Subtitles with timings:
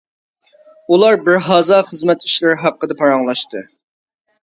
[0.95, 3.67] ئۇلار بىز ھازا خىزمەت ئىشلىرى ھەققىدە پاراڭلاشتى.